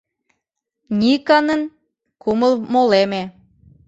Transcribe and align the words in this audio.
—Никонын 0.99 1.61
кумыл 2.21 2.53
молеме. 2.73 3.23